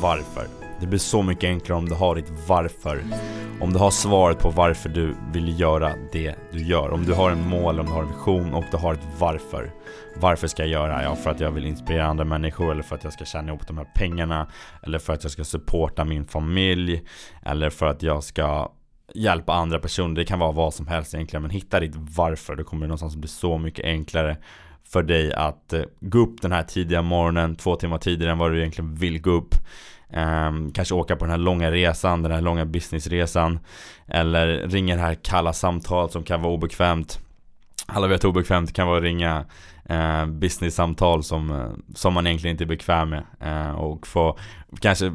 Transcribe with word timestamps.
Varför. 0.00 0.46
Det 0.80 0.86
blir 0.86 0.98
så 0.98 1.22
mycket 1.22 1.48
enklare 1.48 1.78
om 1.78 1.88
du 1.88 1.94
har 1.94 2.14
ditt 2.14 2.32
varför. 2.46 3.02
Om 3.60 3.72
du 3.72 3.78
har 3.78 3.90
svaret 3.90 4.38
på 4.38 4.50
varför 4.50 4.88
du 4.88 5.14
vill 5.32 5.60
göra 5.60 5.92
det 6.12 6.34
du 6.52 6.62
gör. 6.62 6.90
Om 6.90 7.04
du 7.04 7.12
har 7.12 7.30
en 7.30 7.48
mål, 7.48 7.80
om 7.80 7.86
du 7.86 7.92
har 7.92 8.02
en 8.02 8.08
vision 8.08 8.54
och 8.54 8.64
du 8.70 8.76
har 8.76 8.94
ett 8.94 9.06
varför. 9.18 9.72
Varför 10.16 10.46
ska 10.46 10.62
jag 10.62 10.70
göra? 10.70 11.02
Ja, 11.02 11.16
för 11.16 11.30
att 11.30 11.40
jag 11.40 11.50
vill 11.50 11.66
inspirera 11.66 12.06
andra 12.06 12.24
människor 12.24 12.72
eller 12.72 12.82
för 12.82 12.96
att 12.96 13.04
jag 13.04 13.12
ska 13.12 13.24
tjäna 13.24 13.48
ihop 13.48 13.66
de 13.66 13.78
här 13.78 13.86
pengarna. 13.94 14.50
Eller 14.82 14.98
för 14.98 15.12
att 15.12 15.22
jag 15.22 15.32
ska 15.32 15.44
supporta 15.44 16.04
min 16.04 16.24
familj. 16.24 17.02
Eller 17.42 17.70
för 17.70 17.86
att 17.86 18.02
jag 18.02 18.24
ska 18.24 18.72
hjälpa 19.14 19.52
andra 19.52 19.78
personer. 19.78 20.14
Det 20.14 20.24
kan 20.24 20.38
vara 20.38 20.52
vad 20.52 20.74
som 20.74 20.86
helst 20.86 21.14
egentligen. 21.14 21.42
Men 21.42 21.50
hitta 21.50 21.80
ditt 21.80 21.96
varför. 21.96 22.56
Då 22.56 22.64
kommer 22.64 22.82
det 22.82 22.88
någonstans 22.88 23.16
bli 23.16 23.28
så 23.28 23.58
mycket 23.58 23.84
enklare 23.84 24.36
för 24.92 25.02
dig 25.02 25.32
att 25.32 25.72
eh, 25.72 25.82
gå 26.00 26.18
upp 26.18 26.42
den 26.42 26.52
här 26.52 26.62
tidiga 26.62 27.02
morgonen, 27.02 27.56
två 27.56 27.76
timmar 27.76 27.98
tidigare 27.98 28.32
än 28.32 28.38
vad 28.38 28.52
du 28.52 28.58
egentligen 28.58 28.94
vill 28.94 29.20
gå 29.20 29.30
upp. 29.30 29.54
Um, 30.12 30.72
kanske 30.72 30.94
åka 30.94 31.16
på 31.16 31.24
den 31.24 31.30
här 31.30 31.38
långa 31.38 31.70
resan, 31.70 32.22
den 32.22 32.32
här 32.32 32.40
långa 32.40 32.64
businessresan. 32.64 33.58
Eller 34.06 34.68
ringa 34.68 34.96
det 34.96 35.02
här 35.02 35.14
kalla 35.14 35.52
samtal 35.52 36.10
som 36.10 36.22
kan 36.22 36.42
vara 36.42 36.52
obekvämt. 36.52 37.20
Alla 37.86 38.06
vet 38.06 38.24
hur 38.24 38.28
obekvämt 38.28 38.68
det 38.68 38.74
kan 38.74 38.86
vara 38.86 38.96
att 38.96 39.02
ringa 39.02 39.44
eh, 39.84 40.26
business-samtal 40.26 41.24
som, 41.24 41.50
eh, 41.50 41.94
som 41.94 42.14
man 42.14 42.26
egentligen 42.26 42.54
inte 42.54 42.64
är 42.64 42.66
bekväm 42.66 43.10
med. 43.10 43.22
Eh, 43.40 43.70
och 43.70 44.06
få 44.06 44.38
kanske 44.80 45.12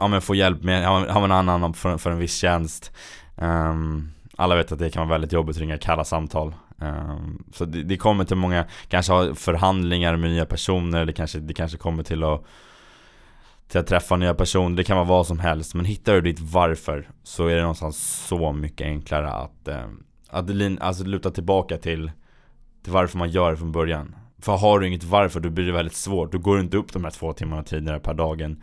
ja, 0.00 0.08
men 0.08 0.20
få 0.20 0.34
hjälp 0.34 0.62
med, 0.62 0.86
ha 0.86 1.24
en 1.24 1.32
annan 1.32 1.74
för, 1.74 1.98
för 1.98 2.10
en 2.10 2.18
viss 2.18 2.36
tjänst. 2.36 2.92
Um, 3.36 4.12
alla 4.36 4.56
vet 4.56 4.72
att 4.72 4.78
det 4.78 4.90
kan 4.90 5.08
vara 5.08 5.18
väldigt 5.18 5.32
jobbigt 5.32 5.56
att 5.56 5.60
ringa 5.60 5.78
kalla 5.78 6.04
samtal. 6.04 6.54
Um, 6.80 7.44
så 7.52 7.64
det, 7.64 7.82
det, 7.82 7.96
kommer 7.96 8.24
till 8.24 8.36
många, 8.36 8.66
kanske 8.88 9.12
ha 9.12 9.34
förhandlingar 9.34 10.16
med 10.16 10.30
nya 10.30 10.46
personer, 10.46 11.04
det 11.04 11.12
kanske, 11.12 11.38
det 11.38 11.54
kanske 11.54 11.78
kommer 11.78 12.02
till 12.02 12.24
att 12.24 12.44
till 13.70 13.80
att 13.80 13.86
träffa 13.86 14.16
nya 14.16 14.34
personer, 14.34 14.76
det 14.76 14.84
kan 14.84 14.96
vara 14.96 15.06
vad 15.06 15.26
som 15.26 15.38
helst 15.38 15.74
Men 15.74 15.84
hittar 15.84 16.14
du 16.14 16.20
ditt 16.20 16.40
varför 16.40 17.08
så 17.22 17.46
är 17.46 17.54
det 17.54 17.60
någonstans 17.60 18.26
så 18.28 18.52
mycket 18.52 18.84
enklare 18.84 19.30
att, 19.30 19.68
eh, 19.68 19.88
att 20.28 20.50
alltså, 20.80 21.04
luta 21.04 21.30
tillbaka 21.30 21.76
till, 21.78 22.10
till 22.82 22.92
varför 22.92 23.18
man 23.18 23.30
gör 23.30 23.50
det 23.50 23.56
från 23.56 23.72
början. 23.72 24.14
För 24.38 24.56
har 24.56 24.80
du 24.80 24.88
inget 24.88 25.04
varför 25.04 25.40
då 25.40 25.50
blir 25.50 25.66
det 25.66 25.72
väldigt 25.72 25.94
svårt, 25.94 26.32
då 26.32 26.38
går 26.38 26.56
du 26.56 26.62
inte 26.62 26.76
upp 26.76 26.92
de 26.92 27.04
här 27.04 27.10
två 27.10 27.32
timmarna 27.32 27.62
tidigare 27.62 28.00
per 28.00 28.14
dagen 28.14 28.62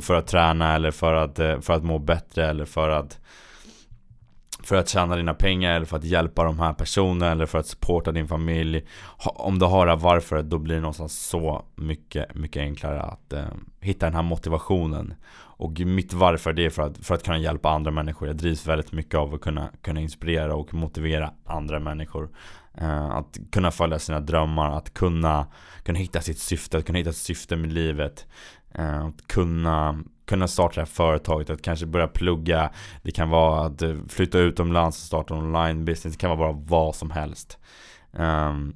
För 0.00 0.14
att 0.14 0.26
träna 0.26 0.74
eller 0.74 0.90
för 0.90 1.14
att, 1.14 1.38
eh, 1.38 1.60
för 1.60 1.72
att 1.72 1.84
må 1.84 1.98
bättre 1.98 2.46
eller 2.46 2.64
för 2.64 2.88
att 2.88 3.20
för 4.68 4.76
att 4.76 4.88
tjäna 4.88 5.16
dina 5.16 5.34
pengar 5.34 5.72
eller 5.72 5.86
för 5.86 5.96
att 5.96 6.04
hjälpa 6.04 6.44
de 6.44 6.58
här 6.58 6.72
personerna 6.72 7.32
eller 7.32 7.46
för 7.46 7.58
att 7.58 7.66
supporta 7.66 8.12
din 8.12 8.28
familj. 8.28 8.84
Om 9.24 9.58
du 9.58 9.66
har 9.66 9.86
det 9.86 9.96
varför 9.96 10.42
då 10.42 10.58
blir 10.58 10.74
det 10.74 10.80
någonstans 10.80 11.26
så 11.28 11.64
mycket, 11.74 12.34
mycket 12.34 12.60
enklare 12.60 13.02
att 13.02 13.32
eh, 13.32 13.44
hitta 13.80 14.06
den 14.06 14.14
här 14.14 14.22
motivationen. 14.22 15.14
Och 15.60 15.80
mitt 15.80 16.12
varför 16.12 16.52
det 16.52 16.66
är 16.66 16.70
för 16.70 16.82
att, 16.82 16.98
för 16.98 17.14
att 17.14 17.24
kunna 17.24 17.38
hjälpa 17.38 17.70
andra 17.70 17.90
människor. 17.90 18.28
Jag 18.28 18.36
drivs 18.36 18.66
väldigt 18.66 18.92
mycket 18.92 19.14
av 19.14 19.34
att 19.34 19.40
kunna, 19.40 19.70
kunna 19.82 20.00
inspirera 20.00 20.54
och 20.54 20.74
motivera 20.74 21.32
andra 21.44 21.78
människor. 21.78 22.28
Eh, 22.74 23.10
Att 23.10 23.38
kunna 23.52 23.70
följa 23.70 23.98
sina 23.98 24.20
drömmar, 24.20 24.76
att 24.76 24.94
kunna, 24.94 25.46
kunna 25.82 25.98
hitta 25.98 26.20
sitt 26.20 26.38
syfte, 26.38 26.78
att 26.78 26.86
kunna 26.86 26.98
hitta 26.98 27.10
ett 27.10 27.16
syfte 27.16 27.56
med 27.56 27.72
livet. 27.72 28.26
Eh, 28.74 29.04
Att 29.04 29.26
kunna 29.26 29.98
kunna 30.28 30.48
starta 30.48 30.74
det 30.74 30.80
här 30.80 30.86
företaget, 30.86 31.50
att 31.50 31.62
kanske 31.62 31.86
börja 31.86 32.08
plugga. 32.08 32.70
Det 33.02 33.10
kan 33.10 33.30
vara 33.30 33.66
att 33.66 33.82
eh, 33.82 33.96
flytta 34.08 34.38
utomlands 34.38 34.98
och 34.98 35.06
starta 35.06 35.34
online 35.34 35.84
business. 35.84 36.14
Det 36.14 36.20
kan 36.20 36.38
vara 36.38 36.52
bara 36.52 36.62
vad 36.66 36.94
som 36.94 37.10
helst. 37.10 37.58
Um, 38.12 38.74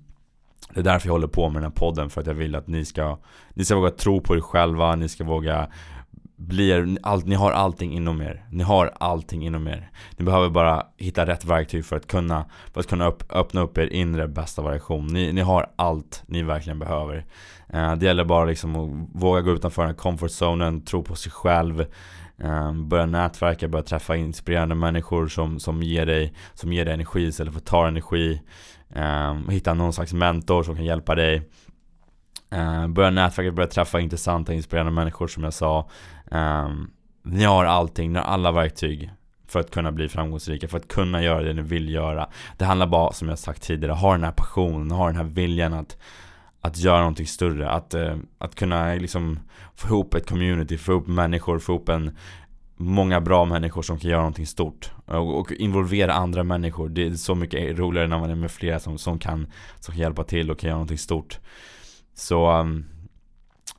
Det 0.75 0.81
är 0.81 0.85
därför 0.85 1.09
jag 1.09 1.13
håller 1.13 1.27
på 1.27 1.49
med 1.49 1.63
den 1.63 1.71
här 1.71 1.77
podden 1.77 2.11
För 2.11 2.21
att 2.21 2.27
jag 2.27 2.35
vill 2.35 2.55
att 2.55 2.67
ni 2.67 2.85
ska 2.85 3.19
Ni 3.55 3.65
ska 3.65 3.77
våga 3.77 3.91
tro 3.91 4.21
på 4.21 4.37
er 4.37 4.41
själva 4.41 4.97
Ni 4.97 5.09
ska 5.09 5.25
våga 5.25 5.69
blir 6.49 6.99
allt, 7.03 7.27
Ni 7.27 7.35
har 7.35 7.53
allting 7.53 7.93
inom 7.93 8.23
er. 8.23 8.45
Ni 8.51 8.63
har 8.63 8.93
allting 9.01 9.47
inom 9.47 9.69
er. 9.69 9.91
Ni 10.17 10.25
behöver 10.25 10.51
bara 10.51 10.87
hitta 10.97 11.27
rätt 11.27 11.45
verktyg 11.45 11.85
för 11.85 11.97
att 11.97 12.07
kunna 12.07 12.45
För 12.73 12.81
att 12.81 12.87
kunna 12.87 13.07
upp, 13.07 13.23
öppna 13.33 13.61
upp 13.61 13.79
er 13.79 13.87
inre 13.87 14.29
bästa 14.29 14.63
variation 14.63 15.07
ni, 15.07 15.33
ni 15.33 15.41
har 15.41 15.71
allt 15.77 16.23
ni 16.27 16.43
verkligen 16.43 16.79
behöver. 16.79 17.25
Eh, 17.69 17.97
det 17.97 18.07
gäller 18.07 18.25
bara 18.25 18.45
liksom 18.45 18.77
att 18.77 19.23
våga 19.23 19.41
gå 19.41 19.51
utanför 19.51 19.87
den 19.87 19.95
comfort 19.95 20.31
zonen, 20.31 20.85
tro 20.85 21.03
på 21.03 21.15
sig 21.15 21.33
själv 21.33 21.81
eh, 22.39 22.73
Börja 22.73 23.07
nätverka, 23.07 23.69
börja 23.69 23.83
träffa 23.83 24.17
inspirerande 24.17 24.75
människor 24.75 25.29
som, 25.29 25.61
som, 25.61 25.83
ger, 25.83 26.07
dig, 26.07 26.35
som 26.55 26.73
ger 26.73 26.85
dig 26.85 26.95
energi 26.95 27.23
istället 27.23 27.53
för 27.53 27.61
att 27.61 27.67
ta 27.67 27.89
energi. 27.89 28.43
Eh, 28.95 29.35
Hitta 29.51 29.75
någon 29.75 29.93
slags 29.93 30.13
mentor 30.13 30.63
som 30.63 30.77
kan 30.77 30.85
hjälpa 30.85 31.15
dig. 31.15 31.43
Eh, 32.53 32.87
börja 32.89 33.11
nätverka, 33.11 33.53
börja 33.53 33.69
träffa 33.69 34.01
intressanta, 34.01 34.53
inspirerande 34.53 34.93
människor 34.93 35.27
som 35.27 35.45
jag 35.45 35.55
sa. 35.55 35.89
Ehm, 36.31 36.91
ni 37.23 37.45
har 37.45 37.65
allting, 37.65 38.13
ni 38.13 38.19
har 38.19 38.27
alla 38.27 38.53
verktyg 38.53 39.11
för 39.49 39.61
att 39.61 39.71
kunna 39.71 39.93
bli 39.93 40.09
framgångsrika, 40.09 40.69
för 40.69 40.79
att 40.79 40.89
kunna 40.89 41.23
göra 41.23 41.43
det 41.43 41.53
ni 41.53 41.63
vill 41.63 41.89
göra. 41.89 42.29
Det 42.59 42.65
handlar 42.65 42.87
bara, 42.87 43.13
som 43.13 43.29
jag 43.29 43.39
sagt 43.39 43.63
tidigare, 43.63 43.93
ha 43.93 44.13
den 44.13 44.25
här 44.25 44.33
passionen, 44.33 44.91
ha 44.91 45.07
den 45.07 45.17
här 45.17 45.25
viljan 45.25 45.73
att 45.73 45.97
att 46.65 46.79
göra 46.79 46.99
någonting 46.99 47.27
större, 47.27 47.71
att, 47.71 47.95
uh, 47.95 48.17
att 48.39 48.55
kunna 48.55 48.95
liksom 48.95 49.39
få 49.75 49.89
ihop 49.89 50.15
ett 50.15 50.29
community, 50.29 50.79
få 50.79 50.93
ihop 50.93 51.07
människor, 51.07 51.59
få 51.59 51.73
ihop 51.73 51.89
en 51.89 52.17
Många 52.77 53.21
bra 53.21 53.45
människor 53.45 53.83
som 53.83 53.99
kan 53.99 54.11
göra 54.11 54.21
någonting 54.21 54.47
stort. 54.47 54.91
Och, 55.07 55.41
och 55.41 55.53
involvera 55.53 56.13
andra 56.13 56.45
människor. 56.45 56.89
Det 56.89 57.07
är 57.07 57.15
så 57.15 57.35
mycket 57.35 57.79
roligare 57.79 58.09
när 58.09 58.19
man 58.19 58.31
är 58.31 58.35
med 58.35 58.51
flera 58.51 58.81
som, 58.81 58.99
som, 58.99 59.19
kan, 59.19 59.47
som 59.81 59.95
kan 59.95 60.01
hjälpa 60.01 60.25
till 60.25 60.51
och 60.51 60.59
kan 60.59 60.69
göra 60.69 60.77
någonting 60.77 60.99
stort. 60.99 61.39
Så 62.15 62.59
um, 62.59 62.85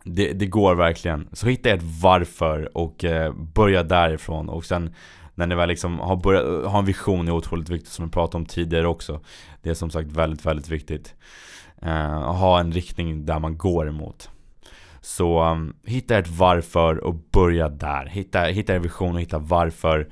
det, 0.03 0.33
det, 0.33 0.45
går 0.45 0.75
verkligen 0.75 1.27
Så 1.31 1.47
hitta 1.47 1.69
ett 1.69 1.83
varför 2.01 2.77
och 2.77 3.03
eh, 3.03 3.29
uh, 3.29 3.35
börja 3.35 3.83
därifrån 3.83 4.49
och 4.49 4.65
sen 4.65 4.95
när 5.35 5.47
ni 5.47 5.55
väl 5.55 5.69
liksom 5.69 5.99
har 5.99 6.15
börjat 6.15 6.71
ha 6.71 6.79
en 6.79 6.85
vision 6.85 7.27
är 7.27 7.31
otroligt 7.31 7.69
viktigt 7.69 7.91
som 7.91 8.05
vi 8.05 8.11
pratade 8.11 8.37
om 8.37 8.45
tidigare 8.45 8.87
också 8.87 9.19
Det 9.61 9.69
är 9.69 9.73
som 9.73 9.89
sagt 9.89 10.11
väldigt, 10.11 10.45
väldigt 10.45 10.69
viktigt 10.69 11.15
uh, 11.85 12.33
ha 12.33 12.59
en 12.59 12.71
riktning 12.71 13.25
där 13.25 13.39
man 13.39 13.57
går 13.57 13.87
emot. 13.87 14.29
Så 15.01 15.43
um, 15.43 15.75
hitta 15.85 16.17
ett 16.17 16.27
varför 16.27 16.97
och 16.97 17.15
börja 17.15 17.69
där. 17.69 18.05
Hitta, 18.05 18.41
hitta 18.41 18.73
en 18.75 18.81
vision 18.81 19.15
och 19.15 19.21
hitta 19.21 19.39
varför. 19.39 20.07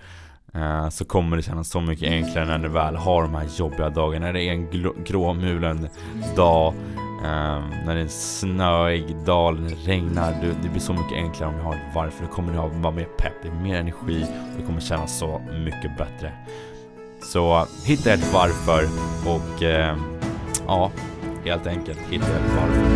Uh, 0.56 0.90
så 0.90 1.06
kommer 1.06 1.38
det 1.38 1.44
kännas 1.44 1.70
så 1.70 1.82
mycket 1.82 2.10
enklare 2.10 2.46
när 2.46 2.58
ni 2.58 2.68
väl 2.68 2.96
har 2.96 3.22
de 3.22 3.36
här 3.36 3.48
jobbiga 3.58 3.90
dagarna. 3.90 4.26
När 4.26 4.34
det 4.34 4.44
är 4.44 4.52
en 4.52 4.94
gråmulen 5.04 5.88
dag. 6.36 6.74
Um, 7.22 7.70
när 7.86 7.94
det 7.96 8.00
är 8.00 8.04
en 8.04 8.10
snöig 8.10 9.16
dal, 9.26 9.60
när 9.60 9.70
det 9.70 9.76
regnar. 9.76 10.32
Det, 10.42 10.48
det 10.64 10.70
blir 10.70 10.82
så 10.82 10.94
mycket 10.94 11.14
enklare 11.14 11.50
om 11.50 11.58
du 11.58 11.62
har 11.62 11.74
ett 11.74 11.96
varför. 11.96 12.26
Då 12.26 12.32
kommer 12.32 12.54
du 12.54 12.60
ha 12.60 12.68
vara 12.68 12.94
mer 12.94 13.08
pepp, 13.18 13.34
det 13.42 13.48
är 13.48 13.52
mer 13.52 13.76
energi 13.76 14.24
och 14.24 14.60
det 14.60 14.66
kommer 14.66 14.80
kännas 14.80 15.20
så 15.20 15.42
mycket 15.66 15.98
bättre. 15.98 16.34
Så 17.24 17.68
hitta 17.86 18.14
ett 18.14 18.34
varför 18.34 18.84
och 19.26 19.62
uh, 19.62 19.96
ja, 20.68 20.92
helt 21.46 21.68
enkelt 21.68 22.00
hitta 22.10 22.26
ett 22.26 22.56
varför. 22.58 22.92